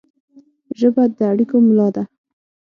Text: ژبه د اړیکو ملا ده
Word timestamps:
ژبه 0.79 1.03
د 1.17 1.19
اړیکو 1.31 1.55
ملا 1.67 1.87
ده 1.95 2.03